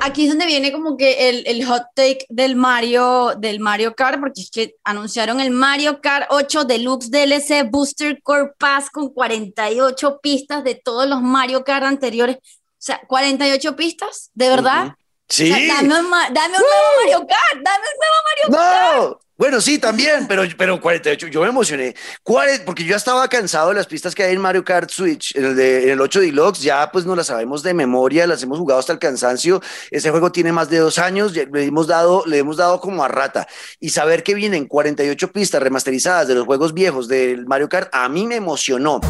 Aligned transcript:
aquí 0.00 0.24
es 0.24 0.30
donde 0.30 0.46
viene 0.46 0.72
como 0.72 0.96
que 0.96 1.28
el, 1.28 1.46
el, 1.46 1.64
hot 1.64 1.84
take 1.94 2.26
del 2.28 2.56
Mario, 2.56 3.34
del 3.36 3.60
Mario 3.60 3.94
Kart, 3.94 4.20
porque 4.20 4.42
es 4.42 4.50
que 4.50 4.76
anunciaron 4.84 5.40
el 5.40 5.50
Mario 5.50 6.00
Kart 6.00 6.26
8 6.30 6.64
Deluxe 6.64 7.10
DLC 7.10 7.70
Booster 7.70 8.20
Core 8.22 8.52
Pass 8.58 8.90
con 8.90 9.10
48 9.10 10.20
pistas 10.22 10.64
de 10.64 10.74
todos 10.74 11.06
los 11.08 11.22
Mario 11.22 11.64
Kart 11.64 11.84
anteriores. 11.84 12.36
O 12.36 12.82
sea, 12.82 13.00
48 13.06 13.76
pistas, 13.76 14.30
¿de 14.34 14.48
verdad? 14.48 14.94
Sí. 15.28 15.48
dame, 15.48 15.82
un, 15.82 16.10
dame, 16.10 16.56
un, 16.56 16.62
nuevo 16.62 16.88
Mario 17.02 17.26
Kart, 17.26 17.62
dame 17.62 17.84
un 17.86 17.98
nuevo 18.00 18.16
Mario 18.24 19.10
Kart. 19.12 19.29
No. 19.40 19.46
Bueno, 19.46 19.58
sí, 19.62 19.78
también, 19.78 20.26
pero, 20.28 20.42
pero 20.56 20.78
48, 20.78 21.28
yo 21.28 21.40
me 21.40 21.48
emocioné. 21.48 21.94
¿Cuál 22.22 22.60
porque 22.66 22.84
yo 22.84 22.90
ya 22.90 22.96
estaba 22.96 23.26
cansado 23.26 23.70
de 23.70 23.76
las 23.76 23.86
pistas 23.86 24.14
que 24.14 24.22
hay 24.22 24.34
en 24.34 24.40
Mario 24.40 24.62
Kart 24.62 24.90
Switch, 24.90 25.34
en 25.34 25.46
el, 25.46 25.56
de, 25.56 25.84
en 25.84 25.90
el 25.90 26.00
8 26.02 26.20
Deluxe, 26.20 26.60
ya 26.60 26.92
pues 26.92 27.06
no 27.06 27.16
las 27.16 27.28
sabemos 27.28 27.62
de 27.62 27.72
memoria, 27.72 28.26
las 28.26 28.42
hemos 28.42 28.58
jugado 28.58 28.80
hasta 28.80 28.92
el 28.92 28.98
cansancio. 28.98 29.62
Ese 29.90 30.10
juego 30.10 30.30
tiene 30.30 30.52
más 30.52 30.68
de 30.68 30.76
dos 30.76 30.98
años, 30.98 31.32
le 31.34 31.64
hemos 31.64 31.86
dado, 31.86 32.22
le 32.26 32.36
hemos 32.36 32.58
dado 32.58 32.80
como 32.80 33.02
a 33.02 33.08
rata. 33.08 33.48
Y 33.80 33.90
saber 33.90 34.22
que 34.22 34.34
vienen 34.34 34.66
48 34.66 35.32
pistas 35.32 35.62
remasterizadas 35.62 36.28
de 36.28 36.34
los 36.34 36.44
juegos 36.44 36.74
viejos 36.74 37.08
del 37.08 37.46
Mario 37.46 37.70
Kart, 37.70 37.88
a 37.92 38.08
mí 38.10 38.26
me 38.26 38.36
emocionó. 38.36 39.00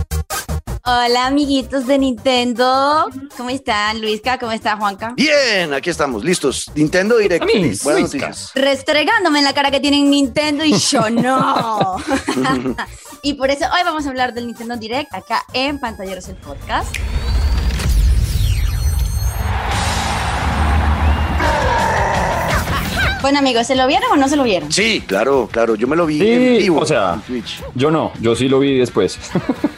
Hola 0.92 1.26
amiguitos 1.26 1.86
de 1.86 1.98
Nintendo, 1.98 3.06
¿cómo 3.36 3.48
están? 3.48 4.00
Luisca, 4.00 4.40
¿cómo 4.40 4.50
está 4.50 4.76
Juanca? 4.76 5.14
Bien, 5.14 5.72
aquí 5.72 5.88
estamos, 5.88 6.24
listos. 6.24 6.68
Nintendo 6.74 7.16
Direct. 7.16 7.44
Buenas 7.84 8.02
noticias. 8.02 8.50
Restregándome 8.56 9.38
en 9.38 9.44
la 9.44 9.52
cara 9.52 9.70
que 9.70 9.78
tienen 9.78 10.10
Nintendo 10.10 10.64
y 10.64 10.76
yo 10.76 11.08
no. 11.08 11.96
y 13.22 13.34
por 13.34 13.50
eso 13.52 13.66
hoy 13.66 13.84
vamos 13.84 14.04
a 14.04 14.08
hablar 14.08 14.34
del 14.34 14.48
Nintendo 14.48 14.76
Direct 14.76 15.14
acá 15.14 15.44
en 15.52 15.78
Pantalleros 15.78 16.26
el 16.26 16.34
Podcast. 16.34 16.96
Bueno, 23.22 23.38
amigos, 23.38 23.66
¿se 23.66 23.74
lo 23.76 23.86
vieron 23.86 24.10
o 24.12 24.16
no 24.16 24.28
se 24.28 24.36
lo 24.36 24.44
vieron? 24.44 24.72
Sí, 24.72 25.02
claro, 25.06 25.48
claro. 25.52 25.74
Yo 25.74 25.86
me 25.86 25.94
lo 25.96 26.06
vi 26.06 26.18
Sí, 26.18 26.30
en 26.30 26.58
vivo. 26.58 26.80
o 26.80 26.86
sea, 26.86 27.14
en 27.14 27.20
Twitch. 27.20 27.62
yo 27.74 27.90
no, 27.90 28.12
yo 28.20 28.34
sí 28.34 28.48
lo 28.48 28.58
vi 28.60 28.78
después. 28.78 29.18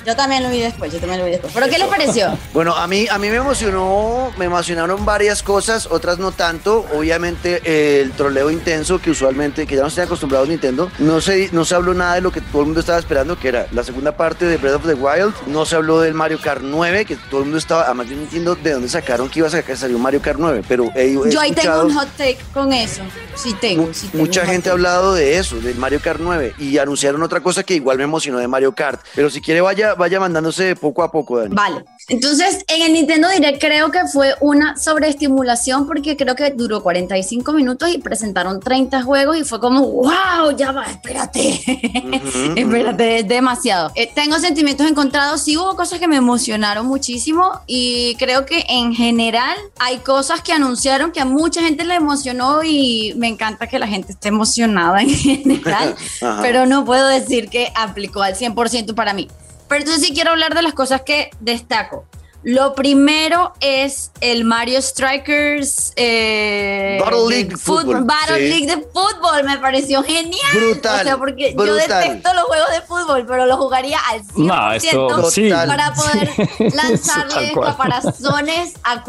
Yo 0.04 0.16
también 0.16 0.42
lo 0.42 0.50
vi 0.50 0.58
después, 0.58 0.92
yo 0.92 0.98
también 0.98 1.20
lo 1.20 1.26
vi 1.26 1.30
después. 1.30 1.52
¿Pero 1.54 1.68
qué 1.68 1.78
les 1.78 1.86
pareció? 1.86 2.36
Bueno, 2.52 2.74
a 2.74 2.88
mí, 2.88 3.06
a 3.08 3.18
mí 3.18 3.28
me 3.28 3.36
emocionó, 3.36 4.32
me 4.36 4.46
emocionaron 4.46 5.04
varias 5.04 5.44
cosas, 5.44 5.86
otras 5.86 6.18
no 6.18 6.32
tanto. 6.32 6.84
Obviamente 6.92 7.62
eh, 7.64 8.00
el 8.02 8.10
troleo 8.10 8.50
intenso 8.50 9.00
que 9.00 9.12
usualmente, 9.12 9.64
que 9.64 9.76
ya 9.76 9.82
no 9.82 9.86
estoy 9.86 10.02
acostumbrado 10.02 10.44
a 10.44 10.48
Nintendo, 10.48 10.90
no 10.98 11.20
se, 11.20 11.50
no 11.52 11.64
se 11.64 11.76
habló 11.76 11.94
nada 11.94 12.16
de 12.16 12.20
lo 12.20 12.32
que 12.32 12.40
todo 12.40 12.62
el 12.62 12.66
mundo 12.66 12.80
estaba 12.80 12.98
esperando, 12.98 13.38
que 13.38 13.46
era 13.46 13.68
la 13.70 13.84
segunda 13.84 14.16
parte 14.16 14.44
de 14.44 14.56
Breath 14.56 14.74
of 14.74 14.86
the 14.86 14.94
Wild. 14.94 15.34
No 15.46 15.64
se 15.64 15.76
habló 15.76 16.00
del 16.00 16.14
Mario 16.14 16.40
Kart 16.42 16.62
9, 16.64 17.04
que 17.04 17.14
todo 17.14 17.38
el 17.38 17.44
mundo 17.44 17.58
estaba, 17.58 17.84
además 17.84 18.08
yo 18.08 18.16
no 18.16 18.22
entiendo 18.22 18.56
de 18.56 18.72
dónde 18.72 18.88
sacaron 18.88 19.28
que 19.28 19.38
iba 19.38 19.46
a 19.46 19.52
sacar, 19.52 19.76
salió 19.76 20.00
Mario 20.00 20.20
Kart 20.20 20.40
9, 20.40 20.64
pero 20.66 20.90
he, 20.96 21.12
he 21.12 21.30
Yo 21.30 21.40
ahí 21.40 21.52
tengo 21.52 21.80
un 21.84 21.94
hot 21.94 22.08
take 22.16 22.38
con 22.52 22.72
eso. 22.72 23.02
Sí 23.34 23.54
tengo, 23.60 23.86
Mu- 23.86 23.94
sí 23.94 24.08
tengo 24.08 24.24
Mucha 24.24 24.44
gente 24.46 24.68
ha 24.68 24.72
hablado 24.72 25.14
de 25.14 25.38
eso, 25.38 25.56
del 25.60 25.76
Mario 25.76 26.00
Kart 26.02 26.20
9, 26.22 26.54
y 26.58 26.78
anunciaron 26.78 27.22
otra 27.22 27.40
cosa 27.42 27.62
que 27.62 27.74
igual 27.74 27.98
me 27.98 28.04
emocionó 28.04 28.38
de 28.38 28.48
Mario 28.48 28.74
Kart. 28.74 29.00
Pero 29.14 29.30
si 29.30 29.40
quiere, 29.40 29.60
vaya, 29.60 29.94
vaya 29.94 30.20
mandándose 30.20 30.76
poco 30.76 31.02
a 31.02 31.10
poco, 31.10 31.38
Dani. 31.38 31.54
Vale. 31.54 31.84
Entonces, 32.08 32.64
en 32.66 32.82
el 32.82 32.92
Nintendo 32.92 33.28
Direct 33.28 33.60
creo 33.60 33.90
que 33.92 34.00
fue 34.12 34.34
una 34.40 34.76
sobreestimulación 34.76 35.86
porque 35.86 36.16
creo 36.16 36.34
que 36.34 36.50
duró 36.50 36.82
45 36.82 37.52
minutos 37.52 37.88
y 37.90 37.98
presentaron 37.98 38.58
30 38.60 39.02
juegos 39.02 39.36
y 39.38 39.44
fue 39.44 39.60
como, 39.60 39.80
wow, 39.86 40.50
ya 40.56 40.72
va, 40.72 40.84
espérate. 40.86 41.60
espérate, 42.56 43.18
es 43.20 43.28
demasiado. 43.28 43.92
Eh, 43.94 44.10
tengo 44.14 44.38
sentimientos 44.38 44.86
encontrados. 44.88 45.42
Sí 45.42 45.56
hubo 45.56 45.76
cosas 45.76 46.00
que 46.00 46.08
me 46.08 46.16
emocionaron 46.16 46.86
muchísimo 46.86 47.60
y 47.66 48.16
creo 48.16 48.46
que 48.46 48.64
en 48.68 48.94
general 48.94 49.56
hay 49.78 49.98
cosas 49.98 50.40
que 50.42 50.52
anunciaron 50.52 51.12
que 51.12 51.20
a 51.20 51.24
mucha 51.24 51.62
gente 51.62 51.84
le 51.84 51.94
emocionó 51.94 52.62
y 52.64 53.14
me 53.22 53.28
encanta 53.28 53.68
que 53.68 53.78
la 53.78 53.86
gente 53.86 54.12
esté 54.12 54.28
emocionada 54.28 55.00
en 55.00 55.08
general, 55.14 55.94
pero 56.42 56.66
no 56.66 56.84
puedo 56.84 57.06
decir 57.06 57.48
que 57.48 57.72
aplicó 57.74 58.20
al 58.22 58.34
100% 58.34 58.94
para 58.94 59.14
mí. 59.14 59.28
Pero 59.68 59.80
entonces 59.82 60.04
sí 60.06 60.12
quiero 60.12 60.32
hablar 60.32 60.54
de 60.54 60.62
las 60.62 60.74
cosas 60.74 61.02
que 61.02 61.30
destaco. 61.40 62.04
Lo 62.44 62.74
primero 62.74 63.52
es 63.60 64.10
el 64.20 64.42
Mario 64.44 64.82
Strikers 64.82 65.92
eh, 65.94 66.98
Battle 67.00 67.28
League 67.28 67.50
fut- 67.54 67.82
Fútbol, 67.84 68.02
Battle 68.04 68.38
sí. 68.38 68.48
League 68.48 68.66
de 68.66 68.82
fútbol. 68.82 69.44
Me 69.44 69.58
pareció 69.58 70.02
genial. 70.02 70.40
Brutal, 70.52 71.00
O 71.00 71.04
sea, 71.04 71.16
porque 71.18 71.54
yo 71.56 71.74
detesto 71.74 72.34
los 72.34 72.42
juegos 72.46 72.70
de 72.72 72.80
fútbol, 72.82 73.24
pero 73.28 73.46
los 73.46 73.56
jugaría 73.58 73.98
al 74.10 74.22
100% 74.24 74.32
No, 74.44 74.72
esto 74.72 75.30
sí. 75.30 75.50
para 75.50 75.94
poder 75.94 76.30
lanzarle 76.74 77.52
caparazones 77.54 78.74
a 78.82 79.04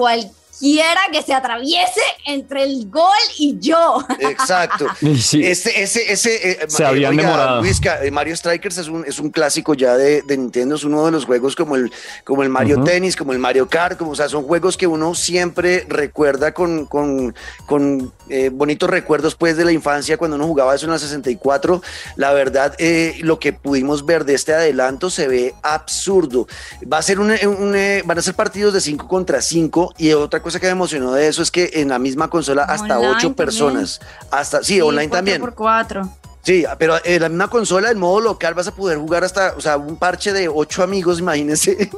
cualquiera 0.63 1.01
que 1.11 1.21
se 1.21 1.33
atraviese 1.33 2.01
entre 2.25 2.63
el 2.63 2.89
gol 2.89 3.03
y 3.37 3.57
yo. 3.59 4.03
Exacto. 4.19 4.87
Sí. 5.23 5.43
Este, 5.43 5.81
ese, 5.81 6.11
ese, 6.11 6.51
eh, 6.51 6.65
Se 6.67 6.83
eh, 6.83 6.85
habían 6.85 7.15
demorado. 7.15 7.61
Luisca, 7.61 8.03
eh, 8.03 8.11
Mario 8.11 8.35
Strikers 8.35 8.77
es 8.77 8.87
un, 8.87 9.05
es 9.05 9.19
un 9.19 9.29
clásico 9.29 9.73
ya 9.73 9.95
de, 9.95 10.21
de 10.21 10.37
Nintendo, 10.37 10.75
es 10.75 10.83
uno 10.83 11.05
de 11.05 11.11
los 11.11 11.25
juegos 11.25 11.55
como 11.55 11.75
el, 11.75 11.91
como 12.23 12.43
el 12.43 12.49
Mario 12.49 12.77
Ujú. 12.77 12.85
Tennis, 12.85 13.15
como 13.15 13.31
el 13.31 13.39
Mario 13.39 13.67
Kart, 13.69 13.97
como, 13.97 14.11
o 14.11 14.15
sea, 14.15 14.27
son 14.27 14.43
juegos 14.43 14.75
que 14.75 14.87
uno 14.87 15.13
siempre 15.13 15.85
recuerda 15.87 16.53
con, 16.53 16.85
con, 16.85 17.35
con 17.65 18.11
eh, 18.29 18.49
bonitos 18.49 18.89
recuerdos 18.89 19.35
pues 19.35 19.57
de 19.57 19.65
la 19.65 19.71
infancia 19.71 20.17
cuando 20.17 20.35
uno 20.35 20.47
jugaba 20.47 20.73
eso 20.73 20.85
en 20.85 20.91
la 20.91 20.99
64. 20.99 21.81
La 22.15 22.33
verdad, 22.33 22.73
eh, 22.77 23.17
lo 23.21 23.39
que 23.39 23.53
pudimos 23.53 24.05
ver 24.05 24.25
de 24.25 24.33
este 24.33 24.53
adelanto 24.53 25.09
se 25.09 25.27
ve 25.27 25.53
absurdo. 25.61 26.47
Va 26.91 26.97
a 26.99 27.01
ser 27.01 27.19
un, 27.19 27.31
un, 27.31 27.75
eh, 27.75 28.01
van 28.05 28.17
a 28.17 28.21
ser 28.21 28.33
partidos 28.33 28.73
de 28.73 28.81
5 28.81 29.07
contra 29.07 29.41
5 29.41 29.93
y 29.97 30.13
otra 30.13 30.41
cosa 30.41 30.52
que 30.59 30.67
me 30.67 30.71
emocionó 30.73 31.13
de 31.13 31.27
eso 31.27 31.41
es 31.41 31.51
que 31.51 31.69
en 31.73 31.89
la 31.89 31.99
misma 31.99 32.29
consola 32.29 32.63
hasta 32.63 32.97
Online 32.97 33.07
8 33.07 33.11
también. 33.13 33.33
personas. 33.35 33.99
Hasta, 34.31 34.63
sí, 34.63 34.81
online 34.81 35.09
cuatro 35.09 35.17
también. 35.17 35.41
por 35.41 35.53
cuatro. 35.55 36.09
Sí, 36.45 36.65
pero 36.77 36.95
en 37.05 37.21
la 37.21 37.29
misma 37.29 37.47
consola, 37.47 37.89
en 37.89 37.97
modo 37.97 38.19
local, 38.19 38.53
vas 38.53 38.67
a 38.67 38.75
poder 38.75 38.97
jugar 38.97 39.23
hasta, 39.23 39.53
o 39.57 39.61
sea, 39.61 39.77
un 39.77 39.95
parche 39.95 40.33
de 40.33 40.49
ocho 40.49 40.83
amigos, 40.83 41.19
imagínense. 41.19 41.89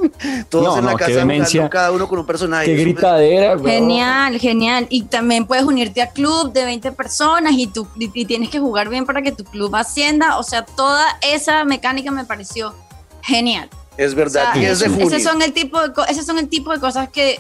Todos 0.50 0.66
No, 0.66 0.78
en 0.78 0.86
la 0.86 0.92
no, 0.92 0.98
qué 0.98 1.06
casa 1.06 1.18
demencia. 1.18 1.62
jugando, 1.62 1.70
cada 1.72 1.92
uno 1.92 2.08
con 2.08 2.20
un 2.20 2.28
personaje. 2.28 2.68
Qué 2.68 2.76
gritadera, 2.76 3.56
güey. 3.56 3.74
Genial, 3.74 4.38
genial. 4.40 4.86
Y 4.92 5.06
también 5.06 5.48
puedes 5.48 5.66
unirte 5.66 6.02
a 6.04 6.12
club 6.12 6.54
de 6.54 6.64
20 6.64 6.92
personas 6.92 7.54
y, 7.56 7.66
tú, 7.66 7.88
y, 7.98 8.12
y 8.14 8.26
tienes 8.26 8.50
que 8.50 8.60
jugar 8.60 8.88
bien 8.88 9.08
para 9.08 9.24
que 9.24 9.32
tu 9.32 9.44
club 9.46 9.76
ascienda. 9.76 10.38
O 10.38 10.44
sea, 10.44 10.64
toda 10.64 11.04
esa 11.24 11.64
mecánica 11.66 12.12
me 12.12 12.24
pareció 12.26 12.76
genial. 13.24 13.68
Es 13.98 14.14
O 14.14 14.16
verdad, 14.16 14.52
sea, 14.52 14.62
10 14.62 14.80
de 14.80 14.86
esos- 14.86 14.96
junio. 15.00 15.18
esos 15.18 15.24
son 15.32 15.42
el 15.42 15.54
tipo 15.54 15.82
de, 15.82 15.92
esos 16.10 16.24
son 16.24 16.38
el 16.38 16.50
tipo 16.50 16.72
de 16.72 16.80
cosas 16.80 17.10
que 17.10 17.40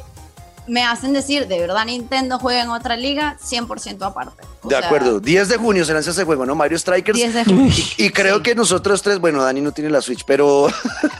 me 0.67 0.83
hacen 0.83 1.13
decir, 1.13 1.47
de 1.47 1.59
verdad 1.59 1.85
Nintendo 1.85 2.39
juega 2.39 2.63
en 2.63 2.69
otra 2.69 2.95
liga 2.97 3.37
100% 3.43 4.01
aparte. 4.05 4.43
O 4.63 4.67
de 4.67 4.75
sea, 4.75 4.85
acuerdo, 4.85 5.19
10 5.19 5.47
de 5.49 5.57
junio 5.57 5.85
se 5.85 5.93
lanza 5.93 6.09
ese 6.11 6.23
juego, 6.23 6.45
¿no? 6.45 6.55
Mario 6.55 6.77
Strikers. 6.79 7.15
10 7.17 7.33
de 7.33 7.45
junio. 7.45 7.73
Y 7.97 8.09
creo 8.09 8.37
Sí. 8.37 8.41
que 8.43 8.55
nosotros 8.55 9.01
tres, 9.01 9.19
bueno, 9.19 9.43
Dani 9.43 9.61
no 9.61 9.71
tiene 9.71 9.89
la 9.91 10.01
Switch, 10.01 10.23
pero, 10.25 10.67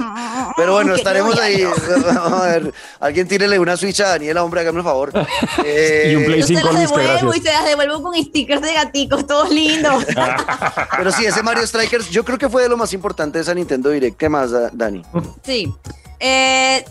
pero 0.57 0.73
bueno, 0.73 0.95
estaremos 0.95 1.37
ahí. 1.39 1.63
Vamos 2.05 2.41
a 2.41 2.45
ver, 2.45 2.73
alguien 2.99 3.27
tírele 3.27 3.59
una 3.59 3.77
Switch 3.77 3.99
a 4.01 4.09
Daniela, 4.09 4.43
hombre, 4.43 4.61
hágame 4.61 4.79
el 4.79 4.83
favor. 4.83 5.11
Eh, 5.63 6.09
Y 6.11 6.15
un 6.15 6.25
Play 6.25 6.41
Yo 6.41 6.47
se 6.47 6.55
5 6.55 6.65
las 6.71 6.73
Luisca, 6.75 6.97
devuelvo 7.01 7.33
y 7.35 7.39
se 7.41 7.51
las 7.51 7.65
devuelvo 7.65 8.01
con 8.03 8.15
stickers 8.23 8.61
de 8.61 8.73
gaticos, 8.73 9.25
todos 9.25 9.49
lindos. 9.51 10.05
pero 10.97 11.11
sí, 11.11 11.25
ese 11.25 11.41
Mario 11.43 11.65
Strikers, 11.65 12.09
yo 12.09 12.23
creo 12.25 12.37
que 12.37 12.49
fue 12.49 12.63
de 12.63 12.69
lo 12.69 12.77
más 12.77 12.93
importante 12.93 13.37
de 13.37 13.43
esa 13.43 13.53
Nintendo 13.53 13.89
Direct. 13.89 14.17
¿Qué 14.17 14.29
más, 14.29 14.51
Da- 14.51 14.69
Dani? 14.73 15.01
Sí. 15.43 15.73
Eh, 16.19 16.85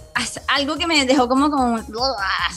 algo 0.48 0.76
que 0.76 0.86
me 0.86 1.04
dejó 1.06 1.28
como 1.28 1.50
con... 1.50 1.84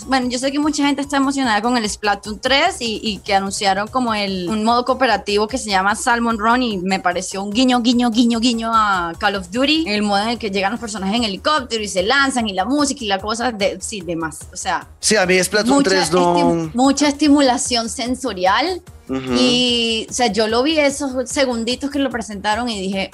Bueno, 0.05 0.27
yo 0.29 0.37
sé 0.37 0.51
que 0.51 0.59
mucha 0.59 0.85
gente 0.85 1.01
está 1.01 1.17
emocionada 1.17 1.61
con 1.61 1.75
el 1.77 1.89
Splatoon 1.89 2.39
3 2.39 2.75
y, 2.81 2.99
y 3.03 3.17
que 3.19 3.33
anunciaron 3.33 3.87
como 3.87 4.13
el, 4.13 4.47
un 4.49 4.63
modo 4.63 4.85
cooperativo 4.85 5.47
que 5.47 5.57
se 5.57 5.69
llama 5.69 5.95
Salmon 5.95 6.37
Run 6.37 6.61
y 6.61 6.77
me 6.77 6.99
pareció 6.99 7.41
un 7.41 7.51
guiño, 7.51 7.81
guiño, 7.81 8.11
guiño, 8.11 8.39
guiño 8.39 8.71
a 8.73 9.13
Call 9.19 9.35
of 9.37 9.49
Duty. 9.49 9.85
El 9.87 10.03
modo 10.03 10.21
en 10.23 10.29
el 10.29 10.37
que 10.37 10.51
llegan 10.51 10.71
los 10.71 10.79
personajes 10.81 11.15
en 11.15 11.23
helicóptero 11.23 11.83
y 11.83 11.87
se 11.87 12.03
lanzan 12.03 12.47
y 12.47 12.53
la 12.53 12.65
música 12.65 13.03
y 13.03 13.07
la 13.07 13.19
cosa, 13.19 13.51
de, 13.51 13.79
sí, 13.81 14.01
demás. 14.01 14.39
O 14.53 14.57
sea, 14.57 14.87
Sí, 14.99 15.15
a 15.15 15.25
mí 15.25 15.41
Splatoon 15.43 15.77
mucha, 15.77 15.89
3 15.89 16.11
no... 16.11 16.35
esti- 16.35 16.71
mucha 16.73 17.07
estimulación 17.07 17.89
sensorial. 17.89 18.81
Y, 19.09 20.05
o 20.09 20.13
sea, 20.13 20.27
yo 20.27 20.47
lo 20.49 20.63
vi 20.63 20.77
esos 20.79 21.29
segunditos 21.29 21.89
que 21.89 21.97
lo 21.97 22.09
presentaron 22.09 22.67
y 22.67 22.81
dije, 22.81 23.11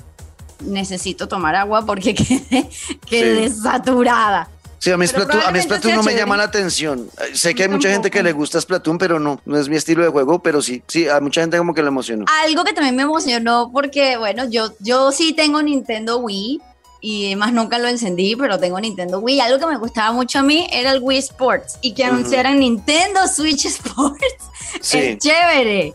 necesito 0.61 1.27
tomar 1.27 1.55
agua 1.55 1.85
porque 1.85 2.13
quedé, 2.15 2.69
quedé 3.05 3.49
saturada. 3.49 4.49
Sí, 4.79 4.91
a 4.91 4.97
mí 4.97 5.07
Splatoon, 5.07 5.43
a 5.45 5.51
mí 5.51 5.61
Splatoon 5.61 5.95
no 5.95 6.03
me 6.03 6.13
llama 6.13 6.35
la 6.35 6.43
atención. 6.43 7.09
Sé 7.33 7.55
que 7.55 7.63
hay 7.63 7.69
mucha 7.69 7.89
gente 7.89 8.11
que 8.11 8.21
le 8.21 8.33
gusta 8.33 8.59
Splatoon, 8.59 8.97
pero 8.97 9.17
no, 9.17 9.39
no 9.45 9.57
es 9.57 9.69
mi 9.69 9.77
estilo 9.77 10.03
de 10.03 10.09
juego, 10.09 10.39
pero 10.43 10.61
sí, 10.61 10.83
sí, 10.89 11.07
a 11.07 11.21
mucha 11.21 11.39
gente 11.39 11.57
como 11.57 11.73
que 11.73 11.81
le 11.81 11.87
emocionó. 11.87 12.25
Algo 12.43 12.65
que 12.65 12.73
también 12.73 12.93
me 12.97 13.03
emocionó 13.03 13.69
porque, 13.71 14.17
bueno, 14.17 14.43
yo, 14.49 14.73
yo 14.79 15.13
sí 15.13 15.31
tengo 15.31 15.61
Nintendo 15.61 16.17
Wii 16.17 16.59
y 16.99 17.33
más 17.37 17.53
nunca 17.53 17.79
lo 17.79 17.87
encendí, 17.87 18.35
pero 18.35 18.59
tengo 18.59 18.77
Nintendo 18.77 19.19
Wii. 19.19 19.39
Algo 19.39 19.57
que 19.57 19.67
me 19.67 19.77
gustaba 19.77 20.11
mucho 20.11 20.39
a 20.39 20.43
mí 20.43 20.67
era 20.69 20.91
el 20.91 20.99
Wii 21.01 21.17
Sports 21.19 21.77
y 21.79 21.93
que 21.93 22.03
Ujú. 22.03 22.15
anunciaran 22.15 22.59
Nintendo 22.59 23.25
Switch 23.29 23.63
Sports. 23.67 24.35
Sí. 24.81 24.97
Es 24.97 25.17
chévere. 25.19 25.93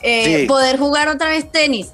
Eh, 0.00 0.38
Sí. 0.40 0.46
Poder 0.46 0.78
jugar 0.78 1.08
otra 1.08 1.28
vez 1.28 1.52
tenis. 1.52 1.88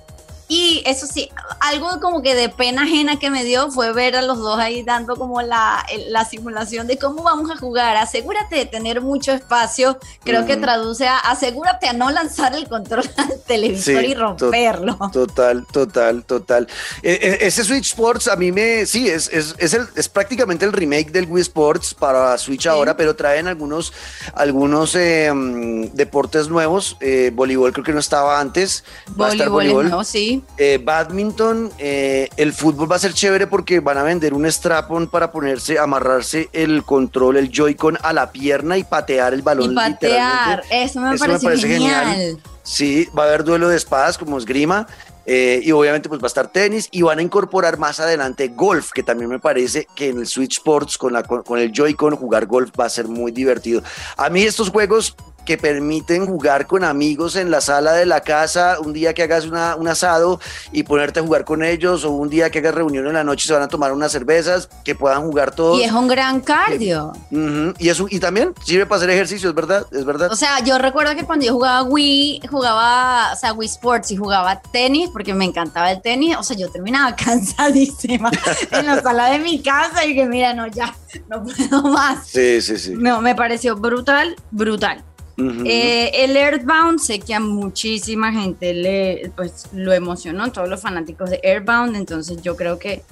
Y 0.49 0.83
eso 0.87 1.07
sí, 1.07 1.29
algo 1.61 2.01
como 2.01 2.23
que 2.23 2.37
de 2.37 2.49
pena 2.49 2.83
ajena 2.83 3.19
que 3.19 3.31
me 3.31 3.43
dio 3.43 3.71
fue 3.73 3.93
ver 3.93 4.15
a 4.15 4.23
los 4.23 4.39
dos 4.39 4.59
ahí 4.59 4.85
dando 4.85 5.17
como 5.17 5.43
la, 5.43 5.85
la 6.09 6.25
simulación 6.25 6.87
de 6.87 6.99
cómo 6.99 7.25
vamos 7.25 7.51
a 7.51 7.57
jugar. 7.57 7.97
Asegúrate 7.97 8.55
de 8.55 8.67
tener 8.67 9.01
mucho 9.01 9.33
espacio. 9.33 9.99
Creo 10.23 10.47
que 10.47 10.57
traduce 10.57 11.09
a 11.09 11.19
asegúrate 11.19 11.89
a 11.89 11.93
no 11.93 12.11
lanzar 12.11 12.55
el 12.55 12.69
control 12.69 13.05
al 13.17 13.41
televisor 13.47 14.05
y 14.05 14.15
romperlo. 14.15 14.97
total, 15.13 15.67
total, 15.73 16.25
total. 16.25 16.69
E, 17.03 17.13
e, 17.13 17.47
ese 17.47 17.65
Switch 17.65 17.87
Sports 17.87 18.29
a 18.29 18.37
mí 18.37 18.53
me, 18.53 18.87
sí, 18.87 19.09
es, 19.09 19.29
es, 19.33 19.57
es, 19.59 19.75
el, 19.75 19.89
es 19.97 20.09
prácticamente 20.09 20.65
el 20.65 20.73
remake 20.73 21.11
del 21.11 21.27
Wii 21.29 21.43
Sports 21.43 21.93
para 21.93 22.39
Switch 22.39 22.67
ahora, 22.67 22.97
pero 22.97 23.17
traen 23.17 23.49
algunos, 23.49 23.93
algunos 24.35 24.95
em, 24.95 25.91
deportes 25.93 26.49
nuevos. 26.49 26.97
Eh, 27.01 27.33
voleibol 27.35 27.73
creo 27.73 27.85
que 27.85 27.93
no 27.93 28.01
estaba 28.01 28.39
antes. 28.39 28.85
Va 29.21 29.35
voleibol, 29.49 29.91
no, 29.91 30.05
sí. 30.05 30.36
Eh, 30.59 30.81
badminton, 30.83 31.71
eh, 31.79 32.29
el 32.37 32.53
fútbol 32.53 32.91
va 32.91 32.97
a 32.97 32.99
ser 32.99 33.13
chévere 33.13 33.47
porque 33.47 33.81
van 33.81 33.99
a 33.99 34.03
vender 34.03 34.35
un 34.35 34.47
strap-on 34.47 35.09
para 35.09 35.31
ponerse, 35.31 35.79
amarrarse 35.79 36.49
el 36.53 36.83
control, 36.85 37.37
el 37.37 37.51
Joy-Con 37.51 37.99
a 38.03 38.13
la 38.13 38.33
pierna 38.33 38.79
y 38.79 38.85
patear 38.85 39.35
el 39.35 39.43
balón. 39.43 39.73
Y 39.73 39.75
patear, 39.75 40.63
eso 40.71 41.01
me, 41.01 41.17
parece, 41.17 41.59
genial. 41.59 42.39
Sí, 42.63 43.09
va 43.17 43.25
a 43.25 43.27
haber 43.29 43.45
duelo 43.45 43.69
de 43.69 43.77
espadas 43.77 44.19
como 44.19 44.39
esgrima. 44.39 44.87
Eh, 45.29 45.61
y 45.65 45.73
obviamente 45.73 46.09
pues 46.09 46.21
va 46.21 46.27
a 46.27 46.29
estar 46.29 46.47
tenis 46.47 46.89
y 46.93 47.03
van 47.03 47.19
a 47.19 47.23
incorporar 47.23 47.79
más 47.79 47.99
adelante 47.99 48.47
golf, 48.47 48.93
que 48.93 49.03
también 49.03 49.29
me 49.29 49.41
parece 49.41 49.89
que 49.97 50.11
en 50.11 50.21
el 50.21 50.27
Switch 50.29 50.59
Sports 50.59 50.97
con, 50.97 51.13
la, 51.13 51.25
con 51.25 51.59
el 51.59 51.73
Joy-Con 51.73 52.15
jugar 52.15 52.47
golf 52.47 52.71
va 52.79 52.85
a 52.85 52.89
ser 52.89 53.09
muy 53.09 53.33
divertido. 53.33 53.83
A 54.17 54.31
mí 54.31 54.43
estos 54.43 54.71
juegos 54.71 55.17
que 55.47 55.57
permiten 55.57 56.27
jugar 56.27 56.67
con 56.67 56.85
amigos 56.85 57.37
en 57.37 57.51
la 57.51 57.63
sala 57.63 57.93
de 57.93 58.05
la 58.05 58.21
casa, 58.21 58.79
un 58.81 58.93
día 58.93 59.15
que 59.15 59.23
hagas 59.23 59.47
una, 59.47 59.77
un 59.77 59.89
asado 59.89 60.41
y 60.73 60.83
ponerte 60.83 61.21
a 61.21 61.23
jugar 61.23 61.47
con 61.47 61.65
ellos, 61.65 62.05
o 62.05 62.11
un 62.11 62.29
día 62.29 62.51
que 62.51 62.59
hagas 62.59 62.75
reunión 62.75 63.07
en 63.07 63.15
la 63.15 63.25
noche 63.25 63.45
y 63.45 63.49
se 63.49 63.55
van 63.55 63.63
a 63.63 63.69
tomar 63.69 63.93
unas 63.93 64.13
cervezas, 64.13 64.69
que 64.85 64.95
puedan 64.95 65.23
jugar 65.23 65.55
todos. 65.55 65.79
Y 65.79 65.85
es 65.85 65.93
un 65.93 66.09
gran 66.09 66.41
cardio. 66.41 67.13
y, 67.31 67.89
eso, 67.89 68.07
y 68.11 68.19
también 68.19 68.53
sirve 68.63 68.85
para 68.85 68.99
hacer 68.99 69.11
ejercicio, 69.11 69.49
es 69.49 69.55
verdad, 69.55 69.87
es 69.93 70.05
verdad. 70.05 70.31
O 70.31 70.37
sea, 70.37 70.61
yo 70.61 70.77
recuerdo 70.77 71.15
que 71.15 71.25
cuando 71.25 71.47
yo 71.47 71.53
jugaba 71.55 71.85
Wii, 71.85 72.43
jugaba, 72.51 73.33
o 73.33 73.37
sea, 73.37 73.53
Wii 73.53 73.69
Sports 73.69 74.11
y 74.11 74.17
jugaba 74.17 74.61
tenis, 74.61 75.09
porque 75.13 75.33
me 75.33 75.45
encantaba 75.45 75.93
el 75.93 76.03
tenis, 76.03 76.37
o 76.37 76.43
sea, 76.43 76.57
yo 76.57 76.69
terminaba 76.71 77.15
cansadísima 77.25 78.31
en 78.73 78.87
la 78.87 79.01
sala 79.01 79.31
de 79.31 79.39
mi 79.39 79.63
casa 79.63 80.05
y 80.05 80.15
que 80.15 80.27
mira, 80.27 80.53
no, 80.53 80.67
ya, 80.67 80.95
no 81.29 81.45
puedo 81.45 81.83
más. 81.85 82.27
Sí, 82.27 82.61
sí, 82.61 82.77
sí. 82.77 82.95
No, 82.97 83.21
me 83.21 83.37
pareció 83.37 83.77
brutal, 83.77 84.35
brutal. 84.51 85.05
Eh, 85.39 86.25
el 86.25 86.37
Earthbound 86.37 86.99
sé 86.99 87.21
que 87.21 87.35
a 87.35 87.41
muchísima 87.41 88.33
gente 88.33 88.73
le, 88.73 89.31
pues, 89.37 89.67
lo 89.73 89.93
emocionó, 89.93 90.51
todos 90.51 90.69
los 90.69 90.81
fanáticos 90.81 91.29
de 91.29 91.41
Earthbound, 91.43 91.95
entonces 91.95 92.41
yo 92.43 92.57
creo 92.57 92.79
que 92.79 93.03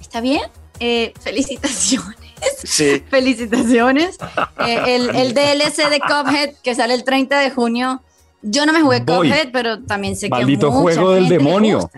está 0.00 0.20
bien. 0.20 0.42
Eh, 0.78 1.12
felicitaciones. 1.20 2.16
Sí. 2.64 3.02
felicitaciones. 3.08 4.18
Eh, 4.66 4.96
el, 4.96 5.16
el, 5.16 5.32
DLC 5.32 5.88
de 5.88 6.00
Cuphead 6.00 6.54
que 6.62 6.74
sale 6.74 6.92
el 6.92 7.02
30 7.02 7.40
de 7.40 7.50
junio. 7.50 8.02
Yo 8.42 8.66
no 8.66 8.74
me 8.74 8.82
jugué 8.82 9.04
Cuphead, 9.04 9.50
pero 9.52 9.82
también 9.82 10.14
sé 10.14 10.26
que 10.26 10.36
Maldito 10.36 10.70
juego 10.70 11.12
del 11.12 11.30
demonio. 11.30 11.90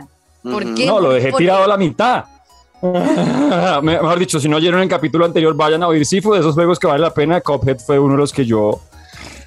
¿Por 0.42 0.74
qué? 0.74 0.86
No, 0.86 1.00
lo 1.00 1.10
dejé 1.10 1.32
tirado 1.32 1.64
a 1.64 1.66
la 1.66 1.76
mitad. 1.76 2.24
Mejor 3.82 4.18
dicho, 4.18 4.38
si 4.38 4.48
no 4.48 4.56
oyeron 4.56 4.80
el 4.80 4.88
capítulo 4.88 5.24
anterior, 5.24 5.54
vayan 5.56 5.82
a 5.82 5.88
oír 5.88 6.06
Sifu 6.06 6.32
de 6.34 6.40
esos 6.40 6.54
juegos 6.54 6.78
que 6.78 6.86
vale 6.86 7.00
la 7.00 7.12
pena. 7.12 7.40
Cuphead 7.40 7.78
fue 7.78 7.98
uno 7.98 8.12
de 8.12 8.18
los 8.18 8.32
que 8.32 8.46
yo 8.46 8.80